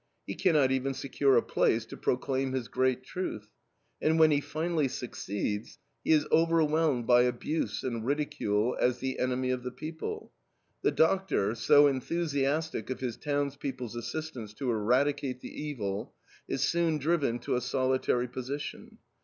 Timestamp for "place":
1.43-1.85